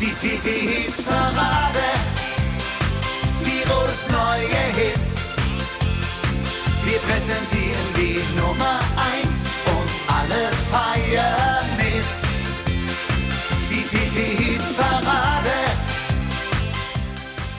[0.00, 1.82] Die TT-Hit-Parade.
[3.42, 5.34] Tirols neue Hits.
[6.84, 8.78] Wir präsentieren die Nummer
[9.20, 12.14] 1 und alle feiern mit.
[13.68, 15.50] Die TT-Hit-Parade.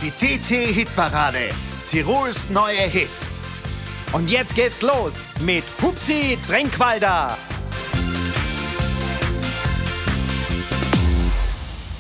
[0.02, 1.50] Die TT-Hit-Parade.
[1.88, 3.42] Tirols neue Hits.
[4.14, 7.38] Und jetzt geht's los mit Hupsi Drenkwalder.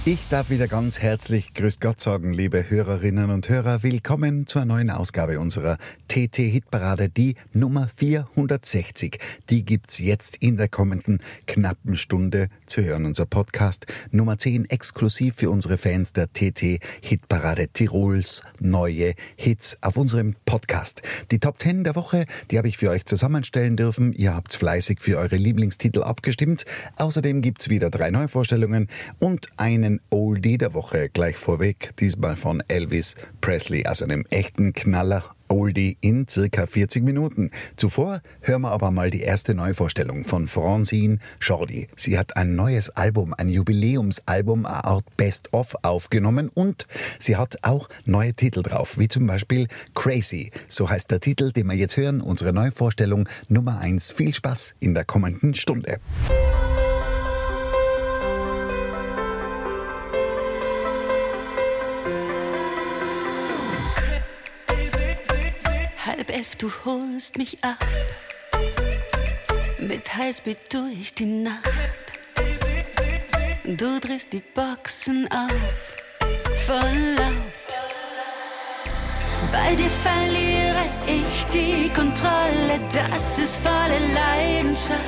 [0.05, 3.83] Ich darf wieder ganz herzlich Grüß Gott sagen, liebe Hörerinnen und Hörer.
[3.83, 9.19] Willkommen zur neuen Ausgabe unserer TT-Hitparade, die Nummer 460.
[9.49, 13.05] Die gibt's jetzt in der kommenden knappen Stunde zu hören.
[13.05, 20.35] Unser Podcast Nummer 10 exklusiv für unsere Fans der TT-Hitparade Tirols neue Hits auf unserem
[20.45, 21.01] Podcast.
[21.29, 24.13] Die Top 10 der Woche, die habe ich für euch zusammenstellen dürfen.
[24.13, 26.63] Ihr habt fleißig für eure Lieblingstitel abgestimmt.
[26.95, 28.87] Außerdem gibt's wieder drei Neuvorstellungen
[29.19, 35.23] und einen Oldie der Woche gleich vorweg, diesmal von Elvis Presley, also einem echten Knaller.
[35.49, 37.51] Oldie in circa 40 Minuten.
[37.75, 41.87] Zuvor hören wir aber mal die erste Neuvorstellung von Francine Jordi.
[41.95, 46.87] Sie hat ein neues Album, ein Jubiläumsalbum, eine Art Best-of aufgenommen und
[47.17, 50.51] sie hat auch neue Titel drauf, wie zum Beispiel Crazy.
[50.67, 54.11] So heißt der Titel, den wir jetzt hören, unsere Neuvorstellung Nummer 1.
[54.11, 55.99] Viel Spaß in der kommenden Stunde.
[66.59, 67.83] Du holst mich ab.
[69.79, 71.63] Mit Highspeed durch die Nacht.
[73.63, 75.51] Du drehst die Boxen auf,
[76.65, 77.67] voll laut.
[79.51, 84.99] Bei dir verliere ich die Kontrolle, das ist volle Leidenschaft.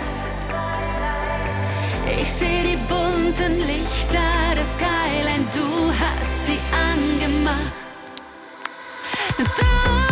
[2.21, 7.73] Ich sehe die bunten Lichter, das Skyline, du hast sie angemacht.
[9.37, 10.10] Du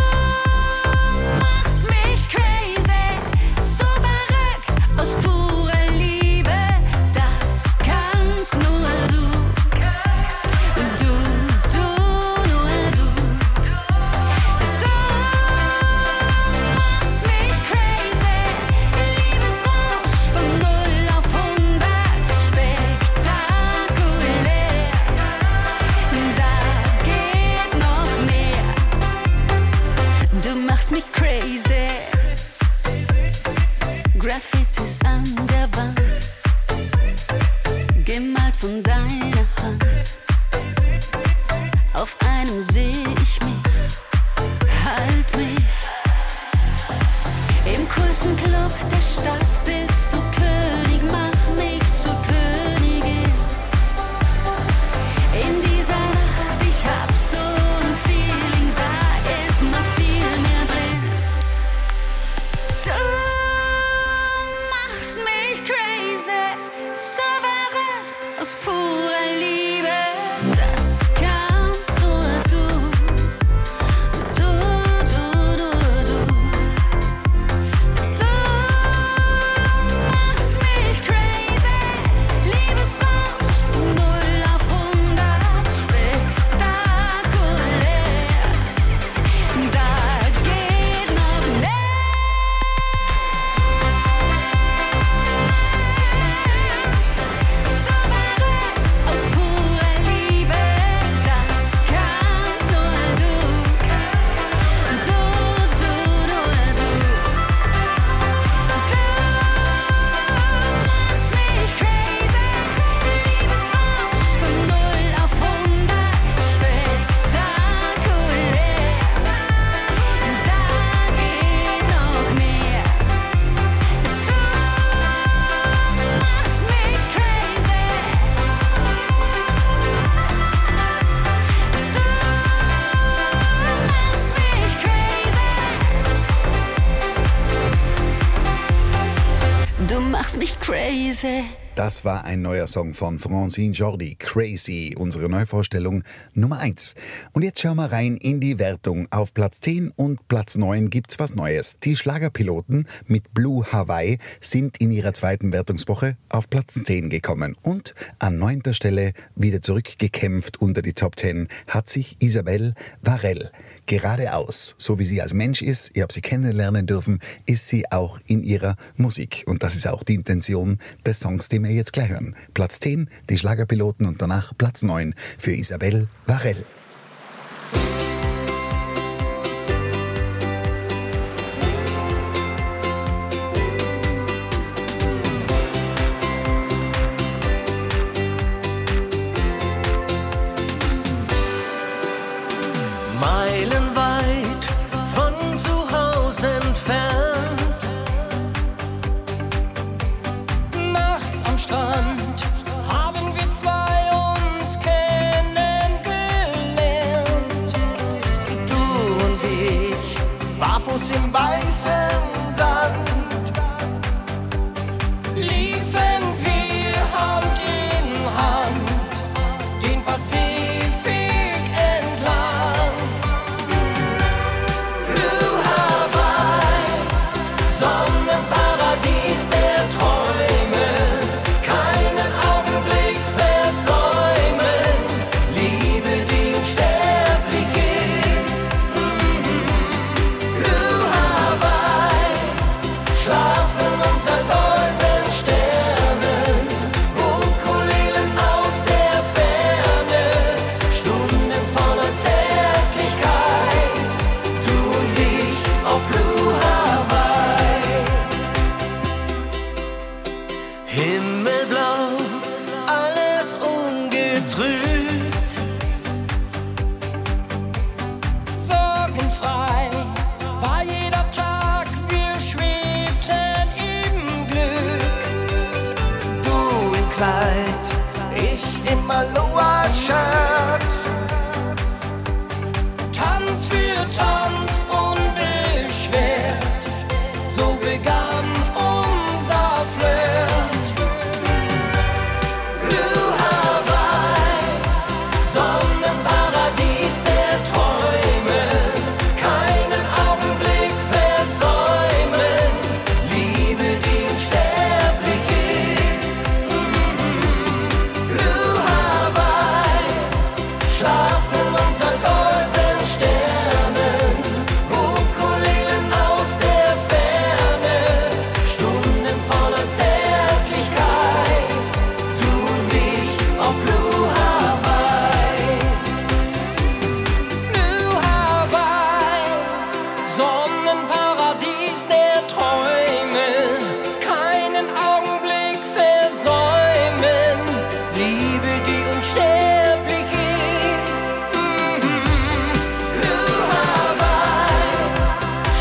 [141.89, 146.03] Das war ein neuer Song von Francine Jordi, Crazy, unsere Neuvorstellung
[146.36, 146.94] Nummer 1.
[147.33, 149.07] Und jetzt schauen wir rein in die Wertung.
[149.09, 151.80] Auf Platz 10 und Platz 9 gibt's was Neues.
[151.80, 157.57] Die Schlagerpiloten mit Blue Hawaii sind in ihrer zweiten Wertungswoche auf Platz 10 gekommen.
[157.63, 163.50] Und an neunter Stelle wieder zurückgekämpft unter die Top 10 hat sich Isabelle Varell
[163.89, 168.19] geradeaus, so wie sie als Mensch ist, ihr habt sie kennenlernen dürfen, ist sie auch
[168.27, 169.44] in ihrer Musik.
[169.47, 170.77] Und das ist auch die Intention
[171.07, 172.36] des Songs, den wir jetzt gleich hören.
[172.53, 176.63] Platz 10, die Schlagerpiloten und danach Platz 9 für Isabel Varell.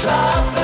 [0.08, 0.57] Love.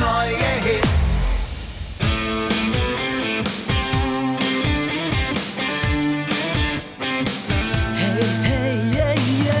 [0.00, 1.22] neue Hits.
[7.94, 9.14] Hey, hey, yeah,
[9.44, 9.54] yeah.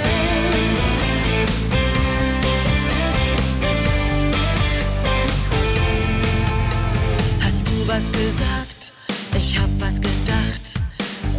[7.40, 8.92] Hast du was gesagt?
[9.36, 10.64] Ich hab was gedacht.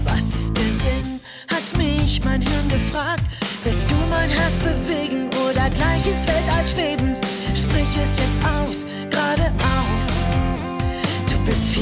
[0.03, 1.19] Was ist der Sinn?
[1.49, 3.23] Hat mich mein Hirn gefragt.
[3.63, 7.15] Willst du mein Herz bewegen oder gleich ins Weltall schweben?
[7.55, 8.30] Sprich es jetzt.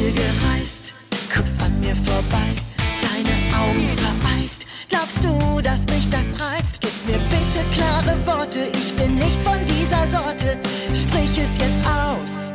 [0.10, 0.94] Insel gereist,
[1.34, 2.54] guckst an mir vorbei,
[3.02, 4.66] deine Augen vereist.
[4.90, 6.82] Glaubst du, dass mich das reizt?
[6.82, 10.58] Gib mir bitte klare Worte, ich bin nicht von dieser Sorte.
[10.96, 12.52] Sprich es jetzt aus,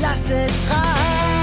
[0.00, 1.41] lass es rein.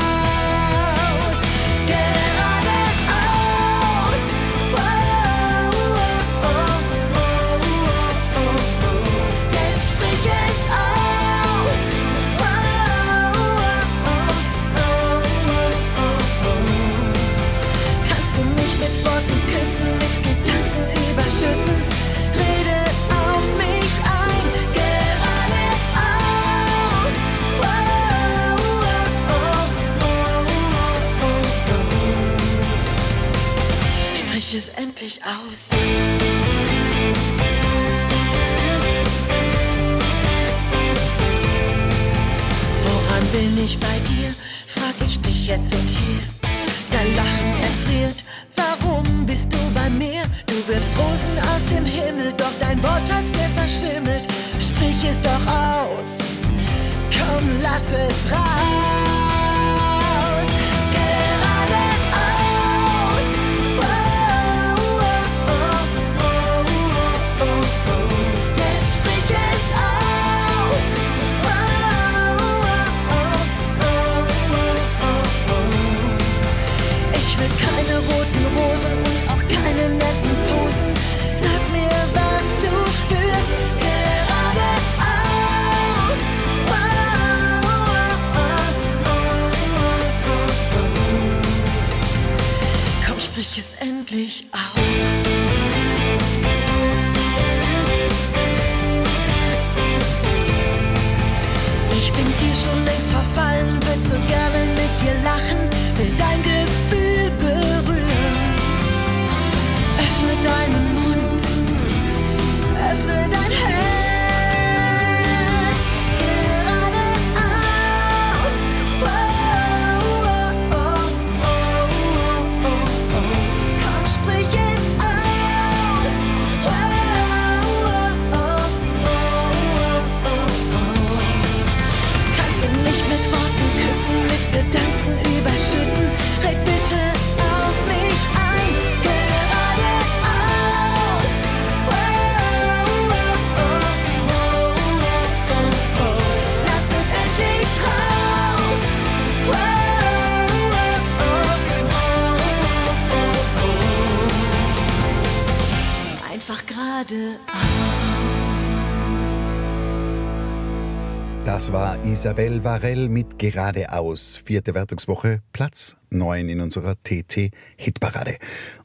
[162.19, 164.41] Isabel Varell mit Geradeaus.
[164.43, 168.35] Vierte Wertungswoche, Platz 9 in unserer TT-Hitparade.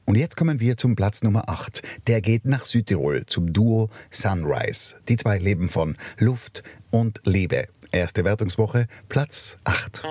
[0.05, 1.83] Und jetzt kommen wir zum Platz Nummer 8.
[2.07, 4.95] Der geht nach Südtirol zum Duo Sunrise.
[5.09, 6.63] Die zwei leben von Luft
[6.93, 7.67] und Liebe.
[7.91, 10.05] Erste Wertungswoche, Platz 8.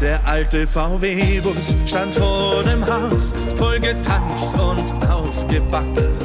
[0.00, 6.24] Der alte VW-Bus stand vor dem Haus, voll getankt und aufgebackt.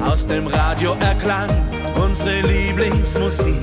[0.00, 1.50] Aus dem Radio erklang
[2.02, 3.54] unsere Lieblingsmusik.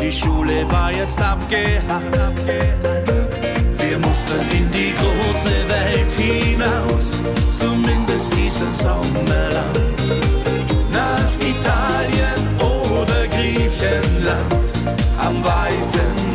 [0.00, 2.46] Die Schule war jetzt abgehakt.
[3.78, 10.20] Wir mussten in die große Welt hinaus, zumindest diesen Sommer lang.
[10.92, 12.42] Nach Italien
[13.30, 14.72] Griechenland
[15.18, 16.31] am weiten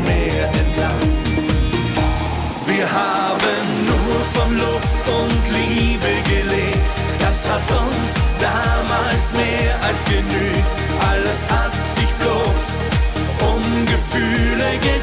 [9.37, 10.77] mehr als genügt.
[11.09, 12.81] Alles hat sich bloß
[13.49, 14.96] um Gefühle gedreht.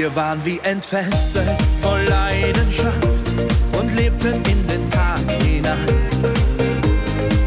[0.00, 1.46] Wir waren wie entfesselt,
[1.78, 3.28] voll Leidenschaft
[3.78, 5.76] und lebten in den Tag hinein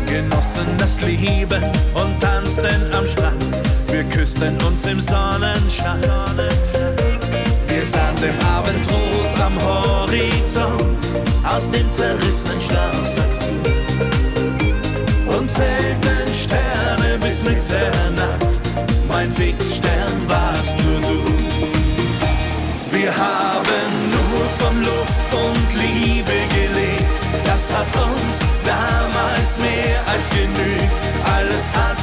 [0.06, 1.64] genossen das Leben
[1.96, 3.60] und tanzten am Strand.
[3.88, 6.00] Wir küssten uns im Sonnenschein.
[7.70, 11.08] Wir sahen dem Abendrot am Horizont
[11.44, 13.52] aus dem zerrissenen Schlafsack zu.
[15.36, 18.62] Und zählten Sterne bis Mitternacht.
[19.10, 21.03] Mein Fixstern warst nur.
[23.04, 27.20] Wir haben nur von Luft und Liebe gelebt.
[27.44, 30.90] Das hat uns damals mehr als genügt.
[31.36, 32.00] Alles hat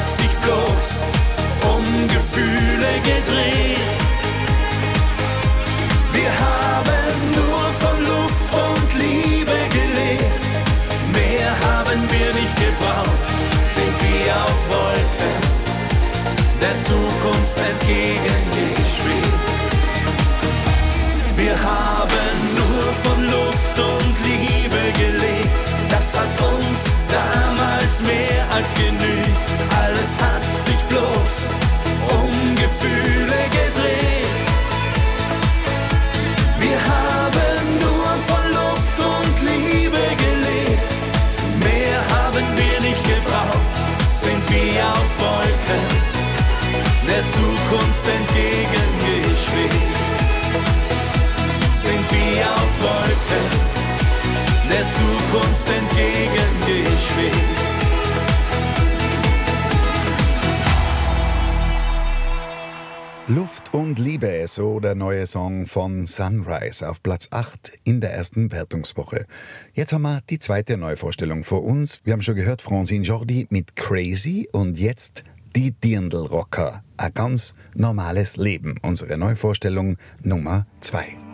[64.55, 69.27] so der neue Song von Sunrise auf Platz 8 in der ersten Wertungswoche.
[69.73, 72.01] Jetzt haben wir die zweite Neuvorstellung vor uns.
[72.05, 75.25] Wir haben schon gehört Francine Jordi mit Crazy und jetzt
[75.57, 76.83] die Dirndl-Rocker.
[76.97, 78.77] Ein ganz normales Leben.
[78.83, 81.30] Unsere Neuvorstellung Nummer 2.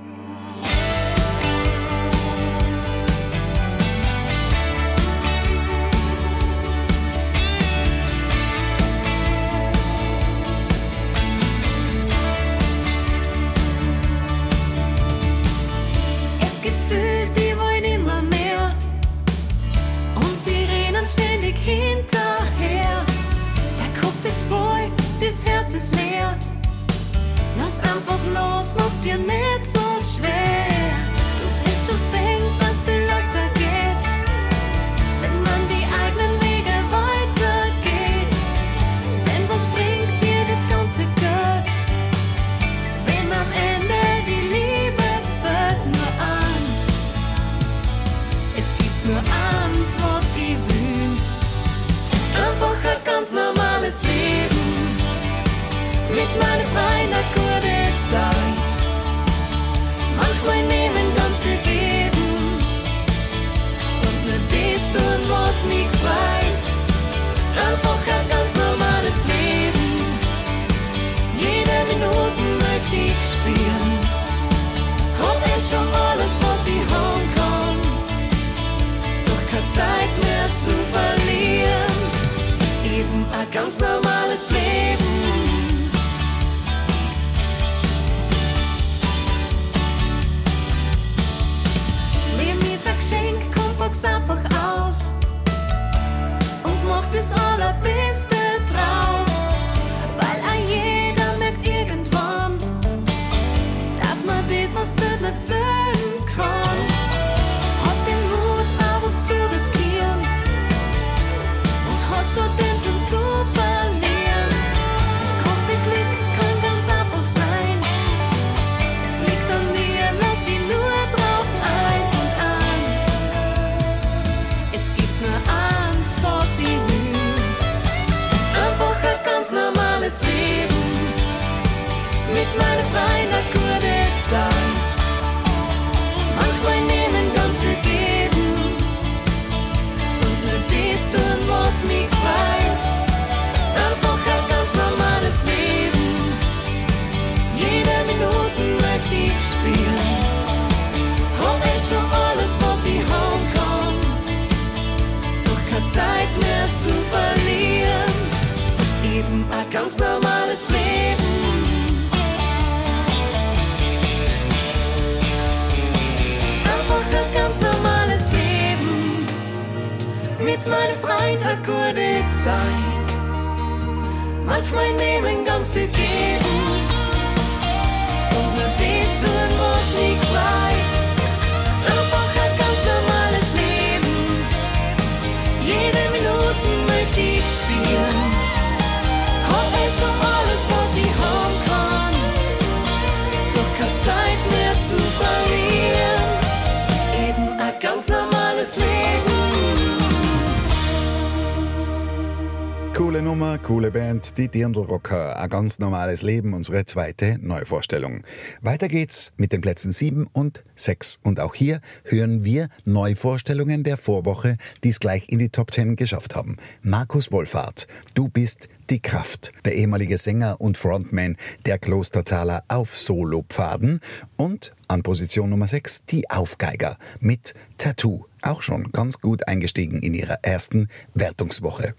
[203.26, 205.36] Nummer, coole Band, die Dirndl-Rocker.
[205.36, 208.22] Ein ganz normales Leben, unsere zweite Neuvorstellung.
[208.60, 211.18] Weiter geht's mit den Plätzen 7 und 6.
[211.24, 215.96] Und auch hier hören wir Neuvorstellungen der Vorwoche, die es gleich in die Top 10
[215.96, 216.56] geschafft haben.
[216.82, 219.50] Markus Wohlfahrt, du bist die Kraft.
[219.64, 224.02] Der ehemalige Sänger und Frontman der Klosterzahler auf Solopfaden.
[224.36, 228.24] Und an Position Nummer 6 die Aufgeiger mit Tattoo.
[228.42, 231.96] Auch schon ganz gut eingestiegen in ihrer ersten Wertungswoche.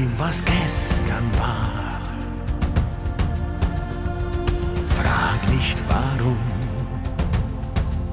[0.00, 2.00] Dem, was gestern war.
[4.98, 6.38] Frag nicht warum,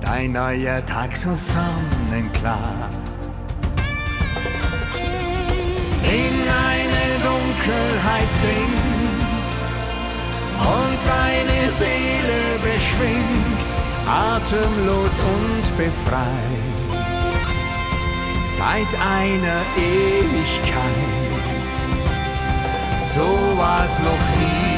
[0.01, 2.89] dein neuer Tag so sonnenklar.
[6.03, 6.35] In
[6.69, 9.67] eine Dunkelheit dringt
[10.59, 13.69] und deine Seele beschwingt,
[14.07, 16.77] atemlos und befreit.
[18.41, 21.36] Seit einer Ewigkeit,
[22.99, 23.25] so
[23.57, 24.76] war's noch nie.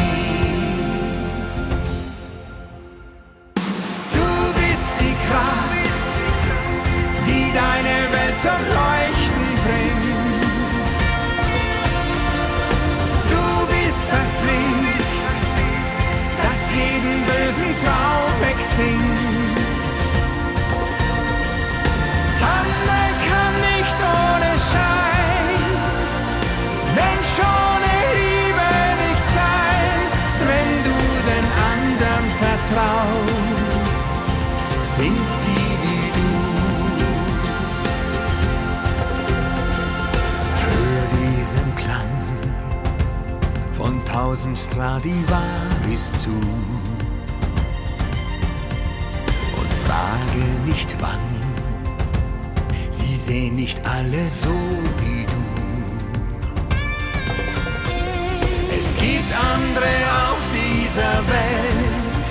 [44.19, 46.29] Tausend Stradivarius zu
[49.59, 51.25] und frage nicht wann.
[52.89, 54.55] Sie sehen nicht alle so
[54.99, 55.41] wie du.
[58.77, 59.93] Es gibt andere
[60.27, 62.23] auf dieser Welt,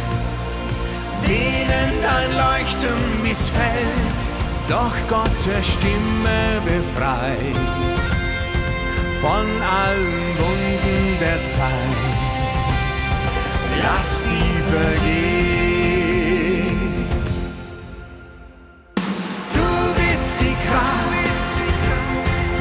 [1.27, 4.23] denen dein Leuchten missfällt,
[4.69, 8.18] doch Gottes Stimme befreit
[9.21, 12.01] von allen Wunden der Zeit.
[13.83, 15.89] Lass die vergehen.
[19.55, 21.53] Du bist die Kraft,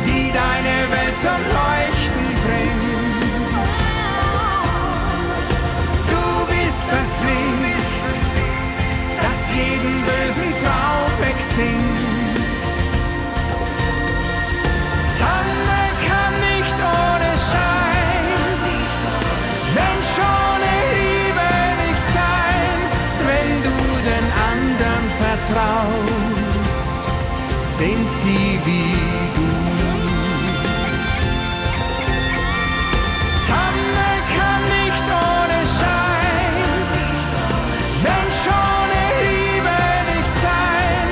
[0.05, 2.85] die deine Welt zum Leuchten bringt.
[6.11, 8.11] Du bist das Licht,
[9.21, 11.86] das jeden bösen Traum wegsingt.
[27.77, 28.93] Sind sie wie
[29.35, 29.47] du.
[33.47, 36.55] Sonne kann nicht ohne Schein,
[38.05, 39.77] Mensch ohne Liebe
[40.11, 41.07] nicht sein.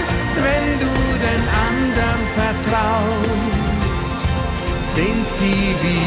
[0.46, 0.94] Wenn du
[1.28, 4.18] den anderen vertraust,
[4.96, 6.05] sind sie wie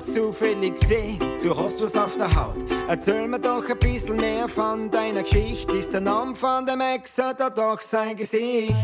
[0.00, 2.56] hab zufällig gesehen, du hast was auf der Haut.
[2.88, 5.76] Erzähl mir doch ein bisschen mehr von deiner Geschichte.
[5.76, 8.74] Ist der Name von dem Ex oder doch sein Gesicht?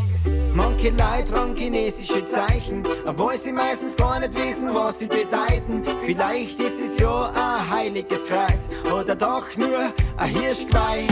[0.53, 5.83] Manche Leute tragen chinesische Zeichen, obwohl sie meistens gar nicht wissen, was sie bedeuten.
[6.05, 11.07] Vielleicht ist es ja ein heiliges Kreuz oder doch nur ein Hirschgeweih.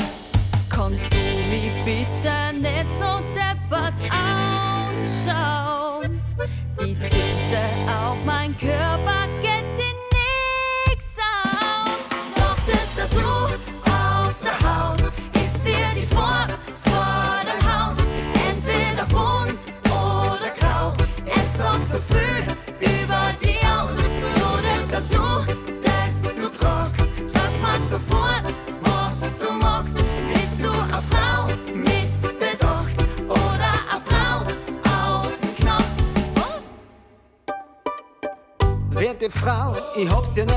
[0.69, 1.17] Kannst du
[1.49, 6.21] mich bitte nicht so deppert anschauen?
[6.79, 9.24] Die Tinte auf mein Körper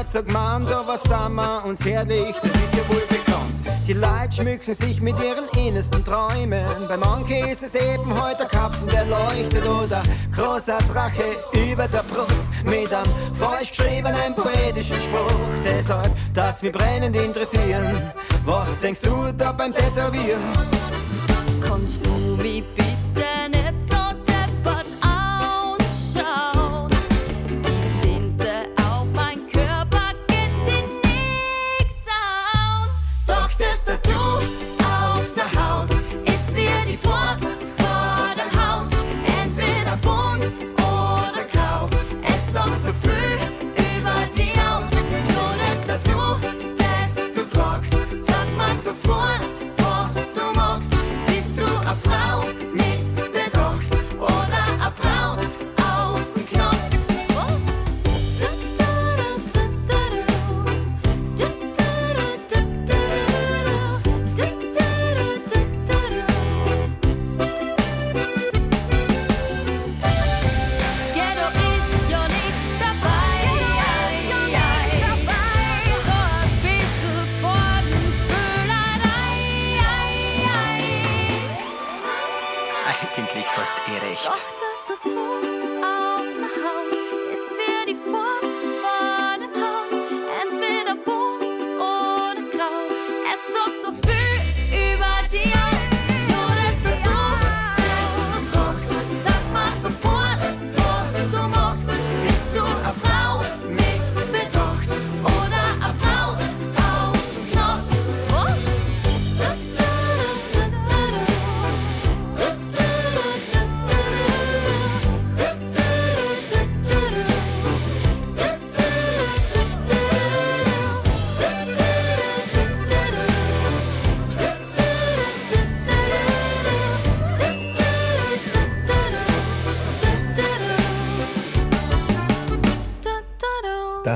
[0.09, 3.59] so gemeint, aber sind wir uns ehrlich, das ist ja wohl bekannt.
[3.87, 6.65] Die Leute schmücken sich mit ihren innersten Träumen.
[6.89, 10.03] Bei manchen ist es eben heute der Kapfen, der leuchtet oder
[10.35, 15.63] großer Drache über der Brust mit einem falsch geschriebenen poetischen Spruch.
[15.63, 18.13] Deshalb darf's mich brennend interessieren.
[18.45, 20.43] Was denkst du da beim Tätowieren?
[21.61, 22.11] Kannst du
[22.43, 22.98] mich bitte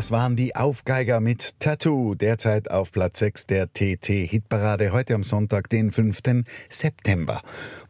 [0.03, 5.71] Das waren die Aufgeiger mit Tattoo, derzeit auf Platz 6 der TT-Hitparade, heute am Sonntag,
[5.71, 6.43] den 5.
[6.69, 7.41] September.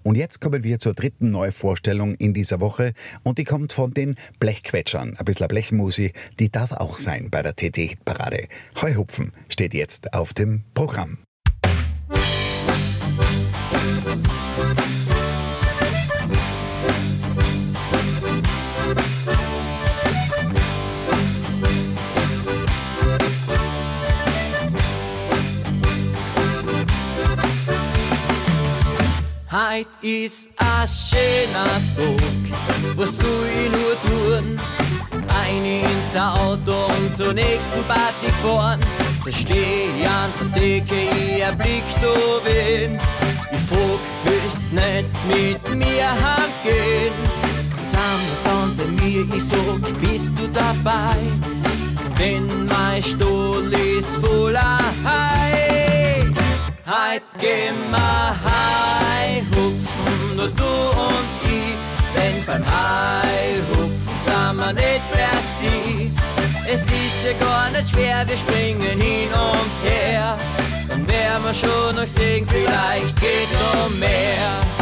[0.03, 4.17] Und jetzt kommen wir zur dritten Neuvorstellung in dieser Woche und die kommt von den
[4.41, 5.17] Blechquetschern.
[5.17, 8.47] Ein bisschen Blechmusi, die darf auch sein bei der TT-Hitparade.
[8.83, 11.17] Heuhupfen steht jetzt auf dem Programm.
[29.83, 31.65] Heut ist ein schöner
[31.97, 34.61] Tag, was soll ich nur tun?
[35.43, 38.79] Ein ins Auto und zur nächsten Party gefahren.
[39.25, 42.15] Da steh ich an der Decke, ich blick da
[42.45, 43.01] wen.
[43.51, 47.13] Ich frag, willst nicht mit mir heimgehen?
[47.75, 51.17] Sind wir dann bei mir, ich sag, bist du dabei?
[52.21, 56.31] Denn mein Stuhl ist voller Hai.
[56.87, 58.92] Heut gehen wir Hai
[60.33, 62.15] hupfen, nur du und ich.
[62.15, 66.13] Denn beim Hai hupfen sind wir nicht mehr sie.
[66.69, 70.39] Es ist ja gar nicht schwer, wir springen hin und her.
[70.89, 74.82] Dann werden wir schon noch sehen, vielleicht geht noch mehr.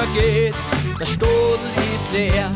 [0.00, 0.54] Vergeht.
[0.98, 2.50] Der Stodel ist leer,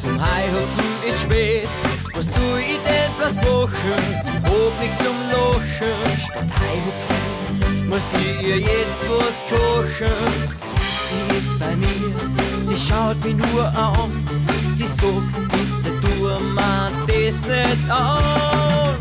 [0.00, 1.68] zum Haihofen ist spät.
[2.14, 4.02] Was soll ich denn bloß machen?
[4.44, 5.94] Hab nichts zum Lochen.
[6.24, 10.58] Statt Haihupfen muss ich ihr jetzt was kochen.
[11.06, 12.14] Sie ist bei mir,
[12.62, 14.10] sie schaut mich nur an.
[14.74, 16.24] Sie sagt, bitte tu
[16.54, 18.96] mir das nicht an.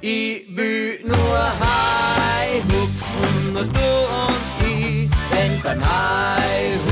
[0.00, 3.90] Ich will nur Hai hupfen, nur du
[4.24, 5.10] und ich.
[5.32, 6.91] Denn beim Hai hupfen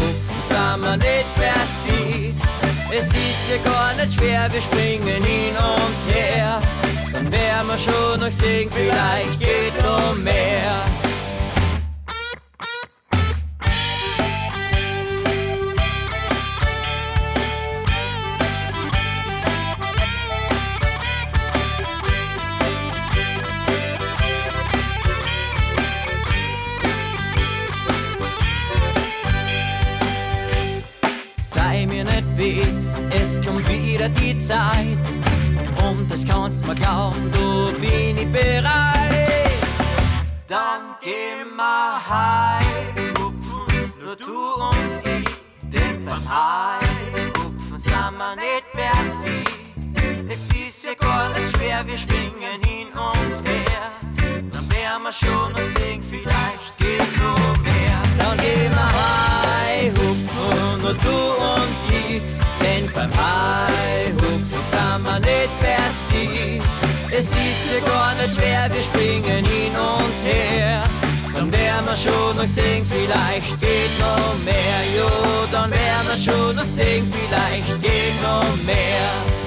[0.51, 2.35] sind wir nicht mehr sie.
[2.93, 6.61] Es ist ja gar nicht schwer, wir springen hin und her.
[7.13, 11.00] Dann werden wir schon noch sehen, vielleicht geht noch mehr.
[33.51, 34.99] Kommt wieder die Zeit.
[35.89, 39.51] Und das kannst mir glauben, du bin ich bereit.
[40.47, 45.29] Dann geh mal heim, hupfen, nur du und ich.
[45.63, 49.45] Denn beim Heimhupfen sind wir nicht mehr sie.
[50.29, 53.91] Es ist ja gar nicht schwer, wir springen hin und her.
[54.53, 58.03] Dann werden wir schon noch sehen, vielleicht geht noch mehr.
[58.19, 61.17] Dann gehen wir heim, hupfen, nur du
[61.55, 62.40] und ich.
[62.95, 66.61] Beim Heihupfen sind wir nicht mehr sie.
[67.13, 70.83] Es ist ja gar nicht schwer, wir springen hin und her.
[71.33, 74.81] Dann werden wir schon noch sehen, vielleicht geht noch mehr.
[74.97, 75.09] Jo,
[75.53, 79.41] dann werden wir schon noch sehen, vielleicht geht noch mehr.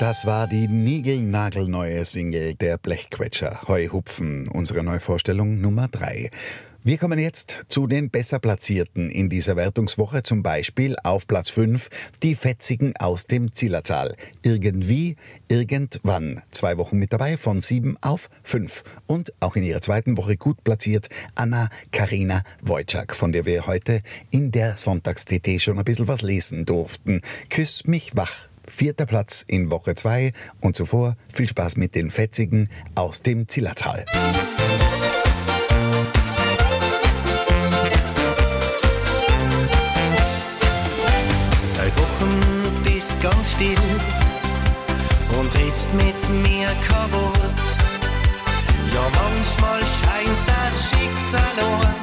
[0.00, 6.30] Das war die niegelnagelneue Single der Blechquetscher Heuhupfen, unsere Neuvorstellung Nummer 3.
[6.86, 10.22] Wir kommen jetzt zu den besser Platzierten in dieser Wertungswoche.
[10.22, 11.88] Zum Beispiel auf Platz 5
[12.22, 14.14] die Fetzigen aus dem Zillertal.
[14.42, 15.16] Irgendwie,
[15.48, 16.42] irgendwann.
[16.50, 18.84] Zwei Wochen mit dabei von 7 auf 5.
[19.06, 24.02] Und auch in ihrer zweiten Woche gut platziert Anna Karina Wojcik, von der wir heute
[24.30, 27.22] in der Sonntags-TT schon ein bisschen was lesen durften.
[27.48, 28.48] Küss mich wach.
[28.68, 34.04] Vierter Platz in Woche 2 und zuvor viel Spaß mit den Fetzigen aus dem Zillertal.
[43.24, 43.74] Ganz still
[45.38, 47.60] und redst mit mir kein Wort.
[48.92, 51.94] Ja, manchmal scheint das Schicksal an,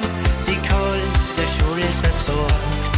[0.48, 2.92] die kalte Schulter zort.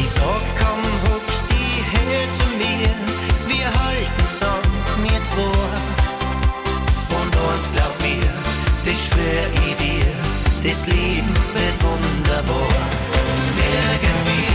[0.00, 2.94] Ich sag, komm, huck die her zu mir,
[3.50, 5.80] wir halten zusammen, mir zwei.
[7.18, 8.30] Und uns glaub mir,
[8.84, 10.12] das schwör ich dir,
[10.62, 12.68] das Leben wird wunderbar.
[13.56, 14.50] Irgendwie,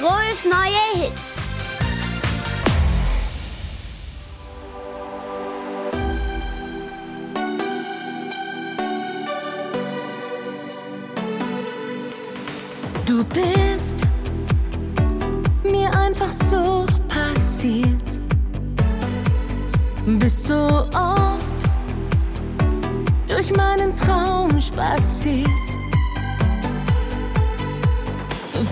[0.00, 1.50] Tirols neue Hits.
[13.04, 14.06] Du bist
[15.64, 18.22] mir einfach so passiert.
[20.06, 21.54] Bist so oft
[23.26, 25.46] durch meinen Traum spaziert.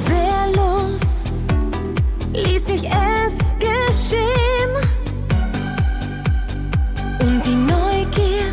[0.07, 0.98] Wehrlos
[2.69, 4.73] ließ ich es geschehen.
[7.21, 8.49] Und die Neugier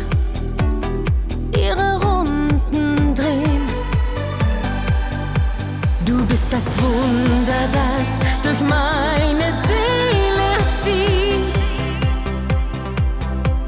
[1.56, 3.68] ihre Runden drehen.
[6.04, 11.66] Du bist das Wunder, das durch meine Seele zieht.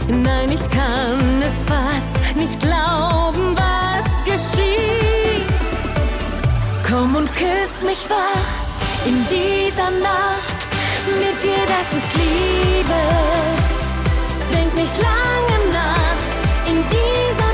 [0.09, 5.45] Nein, ich kann es fast nicht glauben, was geschieht.
[6.89, 8.58] Komm und küss mich wach
[9.09, 10.59] in dieser Nacht
[11.19, 13.01] mit dir, das ist Liebe.
[14.53, 16.21] Denk nicht lange nach
[16.67, 17.48] in dieser Nacht.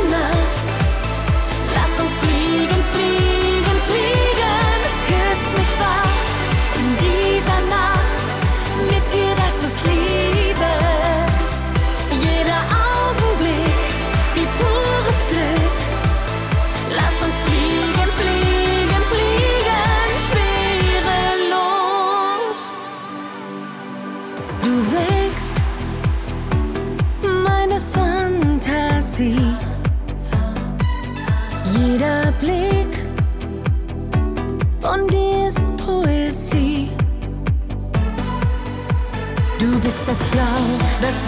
[40.35, 40.75] Irgendwann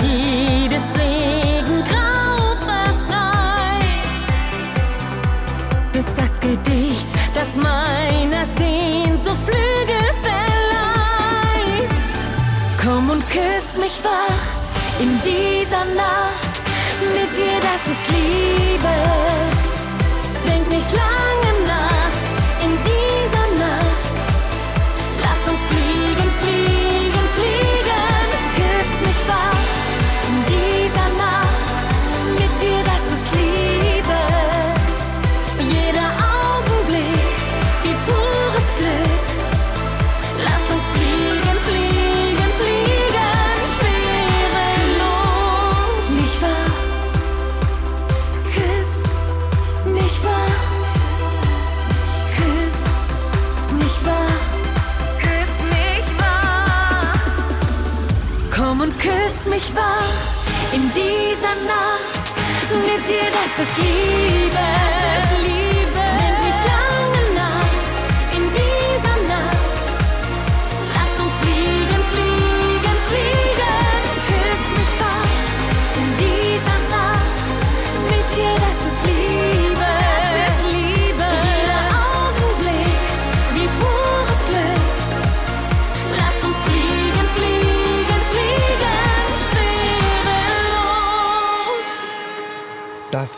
[0.02, 4.26] jedes Regengrau vertreibt.
[5.92, 12.02] Ist das Gedicht, das meiner Sehnsucht Flügel verleiht.
[12.82, 16.62] Komm und küss mich wach in dieser Nacht,
[17.14, 18.94] mit dir, das ist Liebe.
[20.46, 21.15] Denk nicht lange
[59.76, 62.34] wach in dieser Nacht.
[62.84, 64.85] Mit dir, das ist Liebe.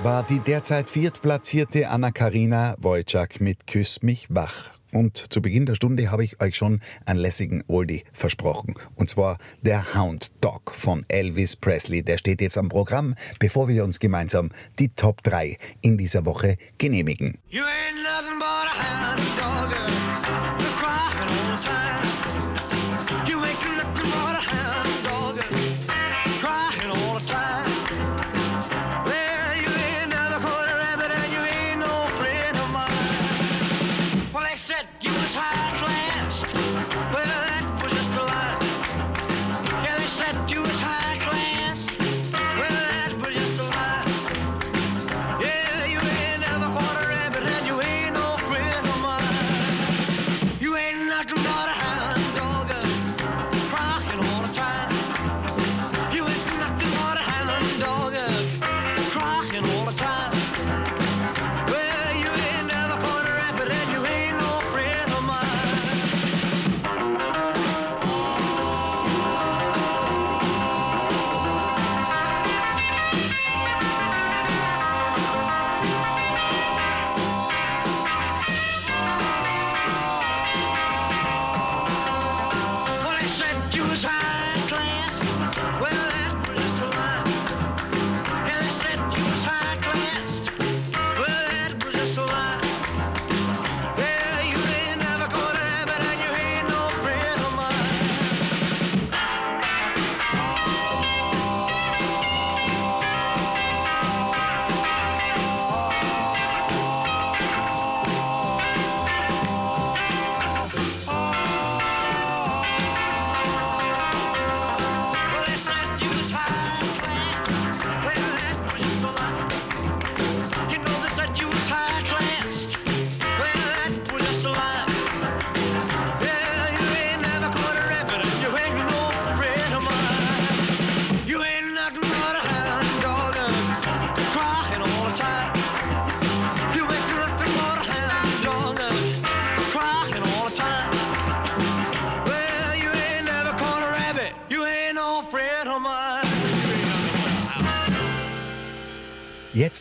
[0.05, 4.71] War die derzeit viertplatzierte Anna-Karina Wojcik mit Küss mich wach.
[4.93, 8.75] Und zu Beginn der Stunde habe ich euch schon einen lässigen Oldie versprochen.
[8.95, 12.03] Und zwar der Hound Dog von Elvis Presley.
[12.03, 16.59] Der steht jetzt am Programm, bevor wir uns gemeinsam die Top 3 in dieser Woche
[16.79, 17.39] genehmigen.
[17.49, 19.88] You ain't nothing but a hound dog,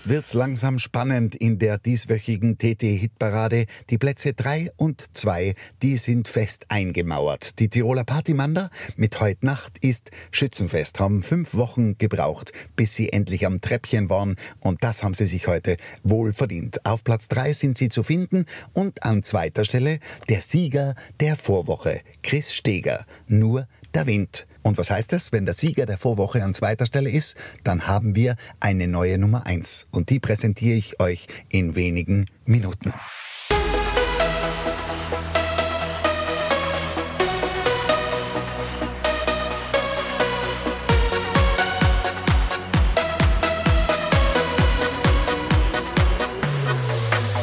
[0.07, 3.65] Jetzt wird's langsam spannend in der dieswöchigen TT-Hitparade.
[3.89, 7.59] Die Plätze 3 und 2, die sind fest eingemauert.
[7.59, 13.45] Die Tiroler Partymander mit Heut Nacht ist Schützenfest, haben fünf Wochen gebraucht, bis sie endlich
[13.45, 16.85] am Treppchen waren und das haben sie sich heute wohl verdient.
[16.85, 19.99] Auf Platz 3 sind sie zu finden und an zweiter Stelle
[20.29, 23.05] der Sieger der Vorwoche, Chris Steger.
[23.27, 23.67] Nur
[23.97, 24.45] der Wind.
[24.61, 25.31] Und was heißt das?
[25.31, 29.47] Wenn der Sieger der Vorwoche an zweiter Stelle ist, dann haben wir eine neue Nummer
[29.47, 29.87] 1.
[29.89, 32.93] Und die präsentiere ich euch in wenigen Minuten.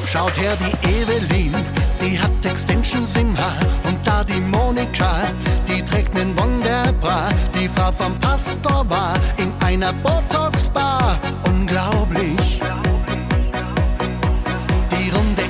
[0.07, 1.55] Schaut her, die Evelyn,
[2.01, 3.59] die hat Extensions im Haar.
[3.89, 5.27] Und da die Monika,
[5.95, 7.29] die trägt nen Wunderbra.
[7.55, 11.19] Die Frau vom Pastor war in einer Botox-Bar.
[11.47, 12.61] Unglaublich.
[14.91, 15.43] Die runde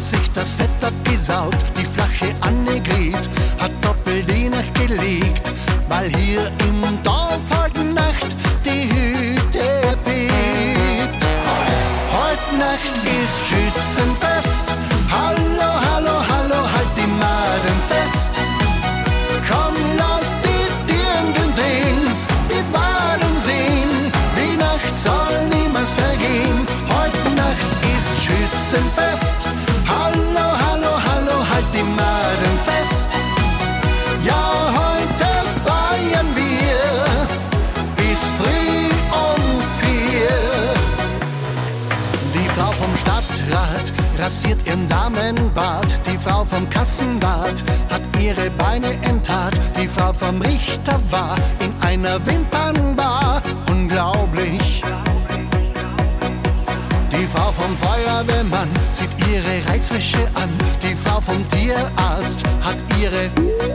[0.00, 3.28] sich das Fett abgesaut, die flache Annegret
[3.58, 5.50] hat doppelt die Nacht gelegt,
[5.88, 11.22] weil hier im Dorf heute Nacht die Hütte bebt.
[12.12, 14.64] Heute Nacht ist Schützenfest,
[15.10, 15.47] hallo,
[28.68, 29.40] ist Schützenfest,
[29.86, 33.08] hallo, hallo, hallo, halt die Maden fest.
[34.24, 35.28] Ja, heute
[35.64, 37.16] feiern wir
[37.96, 40.28] bis früh um vier.
[42.34, 46.00] Die Frau vom Stadtrat rasiert ihren Damenbart.
[46.06, 49.54] Die Frau vom Kassenwart hat ihre Beine enttat.
[49.80, 53.42] Die Frau vom Richter war in einer Wimpernbar.
[53.70, 54.82] Unglaublich.
[57.28, 60.48] Die Frau vom Feuerwehrmann zieht ihre Reizwäsche an.
[60.82, 63.28] Die Frau vom Tierarzt hat ihre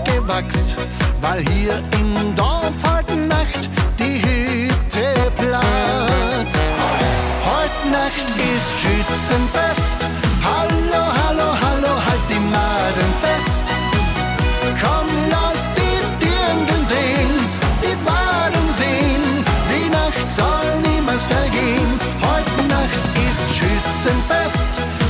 [0.05, 0.75] gewachst,
[1.21, 6.63] weil hier im Dorf heute Nacht die Hütte platzt.
[7.45, 9.97] Heute Nacht ist Schützenfest.
[10.43, 13.62] Hallo, hallo, hallo, halt die Maden fest.
[24.03, 25.02] Ist Schützenfest.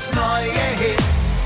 [0.00, 1.36] Tirols neue Hits.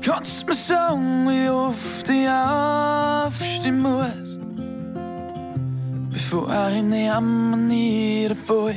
[0.00, 4.38] Kannst mir sagen, wie oft ich aufstehen muss,
[6.10, 8.74] bevor ich in die Jammer niederfall?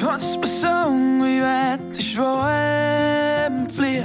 [0.00, 4.04] Kannst mir sagen, wie weit ich schweben flieg,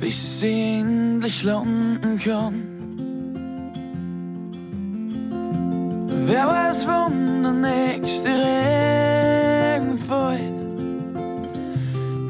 [0.00, 0.97] bis ich
[1.28, 2.54] endlich landen kann?
[6.26, 10.58] Wer weiß, wann der nächste Regen fällt,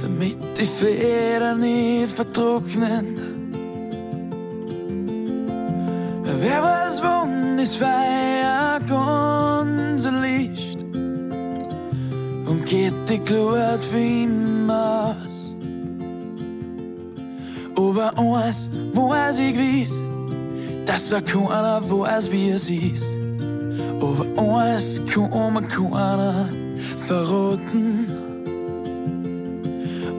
[0.02, 3.16] damit die Federn nicht vertrocknen.
[6.40, 10.78] Wer weiß, wann das Feuer ganz erlischt
[12.46, 15.16] und geht die Glut für immer
[17.78, 17.78] aus.
[17.78, 20.00] Aber eins weiß ich gewiss,
[20.84, 22.70] dass er keiner weiß, wie es.
[24.00, 26.48] Aber eins kann mir keiner
[26.96, 28.06] verraten.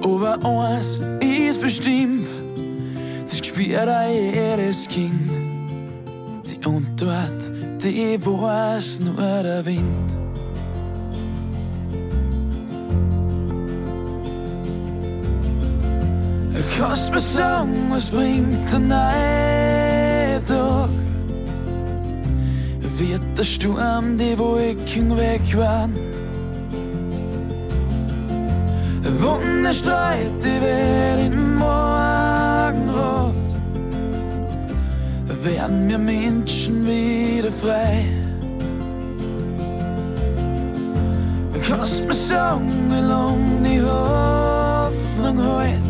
[0.01, 2.28] Aber eins ist bestimmt,
[3.24, 5.30] das spürt auch jedes Kind.
[6.45, 7.51] Die Antwort,
[7.84, 10.28] die weiß nur der Wind.
[16.80, 20.89] Kannst mir sagen, was bringt der Tag?
[22.97, 25.93] Wird der Sturm die Wolken wegwahren?
[29.19, 33.36] Wunder streut die Welt im Morgenrot.
[35.43, 38.05] Werden wir Menschen wieder frei?
[41.51, 45.88] Mir sagen, wie lang die Hoffnung hält?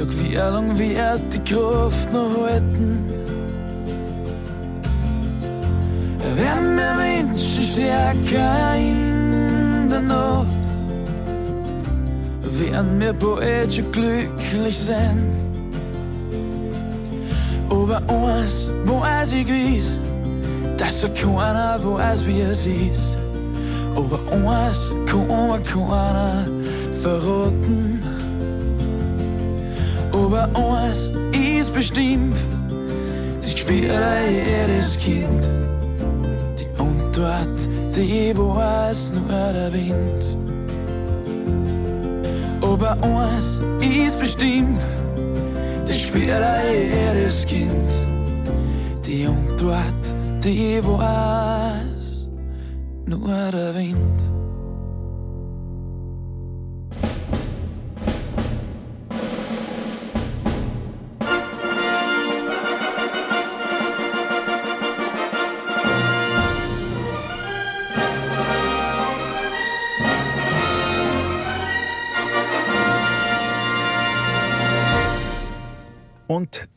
[0.00, 3.04] Sag, wie lang wird die Kraft noch halten?
[6.36, 10.46] Werden wir Menschen stärker in der Nacht?
[12.40, 15.18] Werden wir bald glücklich sein?
[17.68, 20.00] Aber eins weiß ich gewiss,
[20.78, 23.18] dass so keiner weiß, wie es ist.
[23.94, 26.46] Aber eins kann keiner
[27.02, 27.89] verraten.
[30.32, 32.36] Aber eins ist bestimmt,
[33.40, 33.90] das spürt
[34.30, 35.42] jedes Kind.
[36.56, 40.36] Die Antwort, die weiß nur der Wind.
[42.60, 44.78] Aber eins ist bestimmt,
[45.84, 46.30] das spürt
[46.70, 47.90] jedes Kind.
[49.04, 50.14] Die Antwort,
[50.44, 52.28] die weiß
[53.04, 54.29] nur der Wind.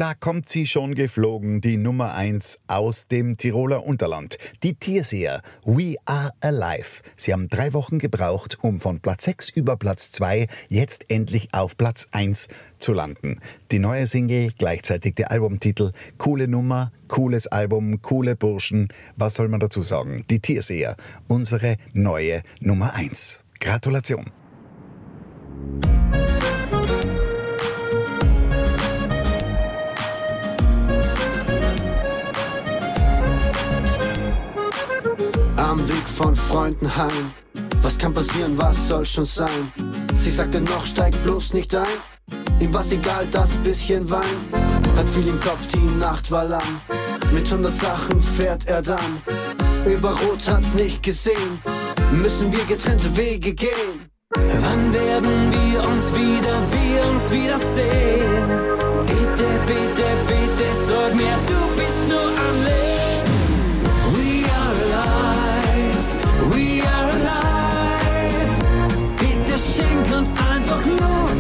[0.04, 4.38] Da kommt sie schon geflogen, die Nummer 1 aus dem Tiroler Unterland.
[4.62, 7.01] Die Tierseher We Are Alive.
[7.16, 11.78] Sie haben drei Wochen gebraucht, um von Platz 6 über Platz 2 jetzt endlich auf
[11.78, 12.49] Platz 1
[12.80, 13.39] zu landen.
[13.72, 18.89] Die neue Single, gleichzeitig der Albumtitel, coole Nummer, cooles Album, coole Burschen.
[19.16, 20.26] Was soll man dazu sagen?
[20.30, 20.97] Die Tierseher,
[21.30, 23.39] unsere neue Nummer 1.
[23.58, 24.26] Gratulation.
[36.14, 37.32] Von Freunden heim.
[37.82, 39.72] Was kann passieren, was soll schon sein?
[40.14, 41.97] Sie sagte noch, steig bloß nicht ein.
[42.59, 44.38] Ihm war's egal, das bisschen Wein.
[44.95, 46.82] Hat viel im Kopf, die Nacht war lang.
[47.34, 49.22] Mit hundert Sachen fährt er dann.
[49.86, 51.59] Über Rot hat's nicht gesehen.
[52.11, 54.09] Müssen wir getrennte Wege gehen.
[54.36, 58.47] Wann werden wir uns wieder, wir uns wiedersehen?
[59.07, 61.92] Bitte, bitte, bitte, sag mir, du bist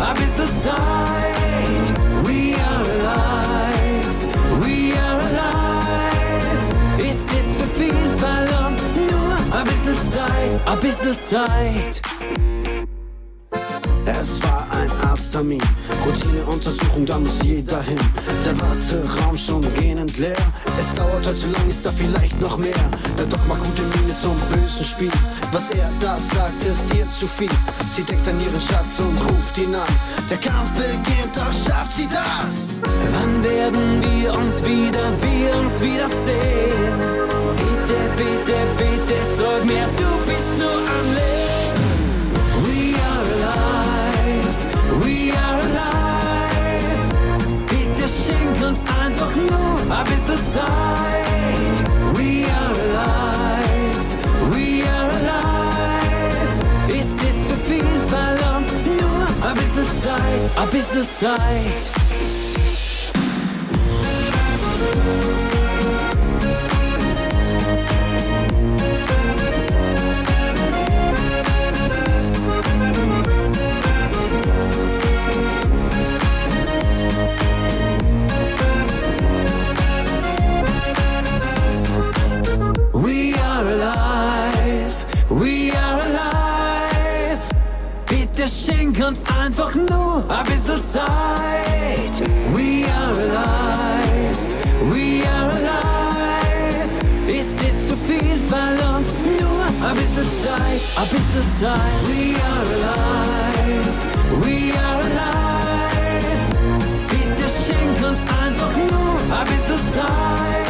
[0.01, 1.85] ein bisschen Zeit.
[2.23, 4.17] We are alive,
[4.61, 6.67] we are alive.
[7.09, 8.81] Ist es zu viel verlangt?
[8.95, 12.01] Nur ein bisschen Zeit, ein bisschen Zeit.
[14.05, 14.52] Es war
[15.33, 15.61] Arzttermin,
[16.05, 17.97] Routineuntersuchung, da muss jeder hin.
[18.45, 20.37] Der Warteraum schon gähnend leer.
[20.77, 22.85] Es dauert heute zu lang, ist da vielleicht noch mehr.
[23.17, 25.11] Der Doc macht gute Miene zum bösen Spiel.
[25.51, 27.49] Was er da sagt, ist ihr zu viel.
[27.87, 29.87] Sie deckt an ihren Schatz und ruft ihn an.
[30.29, 32.77] Der Kampf beginnt, doch schafft sie das.
[33.11, 36.99] Wann werden wir uns wieder, wir uns wiedersehen?
[37.57, 41.32] Bitte, bitte, bitte, sag mir, du bist nur am Leben.
[48.73, 51.75] Uns einfach nur ein bisschen Zeit.
[52.15, 54.07] We are alive,
[54.51, 56.57] we are alive.
[56.99, 58.71] Ist es zu viel verlangt?
[58.85, 61.91] Nur ein bisschen Zeit, ein bisschen Zeit.
[89.03, 91.03] Uns einfach nur ein bisschen Zeit.
[92.53, 94.37] We are alive,
[94.91, 96.95] we are alive.
[97.27, 99.07] Ist es zu viel verlangt?
[99.39, 101.79] Nur ein bisschen Zeit, ein bisschen Zeit.
[102.07, 103.97] We are alive,
[104.41, 106.43] we are alive.
[107.09, 110.62] Bitte schenk uns einfach nur ein bisschen Zeit.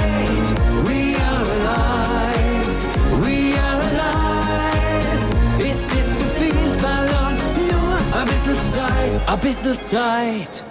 [9.27, 10.65] Ein bisschen Zeit.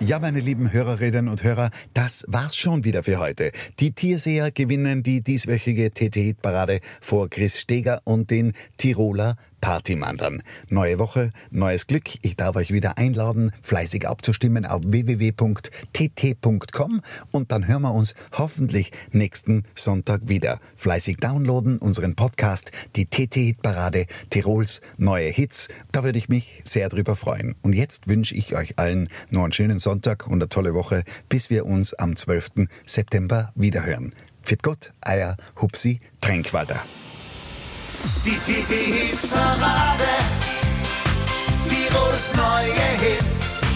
[0.00, 3.50] Ja, meine lieben Hörerinnen und Hörer, das war's schon wieder für heute.
[3.80, 10.42] Die Tierseher gewinnen die dieswöchige TT-Parade vor Chris Steger und den Tiroler Partymandern.
[10.68, 12.10] Neue Woche, neues Glück.
[12.22, 15.40] Ich darf euch wieder einladen, fleißig abzustimmen auf www.tt.com
[17.30, 20.60] und dann hören wir uns hoffentlich nächsten Sonntag wieder.
[20.76, 25.68] Fleißig downloaden unseren Podcast, die TT-Parade Tirols neue Hits.
[25.92, 27.54] Da würde ich mich sehr drüber freuen.
[27.62, 31.50] Und jetzt wünsche ich euch allen noch einen schönen Sonntag und eine tolle Woche, bis
[31.50, 32.68] wir uns am 12.
[32.86, 34.14] September wiederhören.
[34.42, 36.82] Fit Gott, Eier, Hupsi, Tränkwalder.
[38.24, 40.04] Die TT-Hit-Parade.
[41.66, 43.67] Tirols neue Hits.